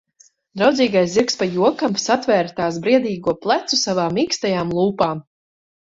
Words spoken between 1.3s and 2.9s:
pa jokam satvēra tās